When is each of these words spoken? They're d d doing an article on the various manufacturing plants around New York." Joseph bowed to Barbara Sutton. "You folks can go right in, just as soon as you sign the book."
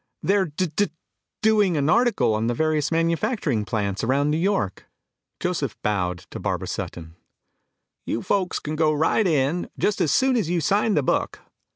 They're 0.23 0.45
d 0.45 0.65
d 0.65 0.89
doing 1.43 1.77
an 1.77 1.87
article 1.87 2.33
on 2.33 2.47
the 2.47 2.55
various 2.55 2.91
manufacturing 2.91 3.65
plants 3.65 4.03
around 4.03 4.31
New 4.31 4.37
York." 4.37 4.87
Joseph 5.39 5.77
bowed 5.83 6.25
to 6.31 6.39
Barbara 6.39 6.67
Sutton. 6.67 7.15
"You 8.07 8.23
folks 8.23 8.57
can 8.57 8.75
go 8.75 8.93
right 8.93 9.27
in, 9.27 9.69
just 9.77 10.01
as 10.01 10.11
soon 10.11 10.37
as 10.37 10.49
you 10.49 10.59
sign 10.59 10.95
the 10.95 11.03
book." 11.03 11.41